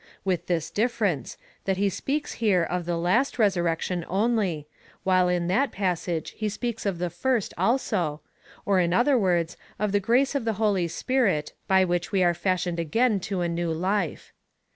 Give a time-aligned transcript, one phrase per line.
[0.25, 4.67] with this diiference, that he speaks here of the last resurrec tion only,
[5.03, 8.19] while in that passage he speaks of the first also,
[8.65, 12.33] or in other words, of the grace of the Holy Spirit, by which we are
[12.33, 14.33] fashioned again to a new life.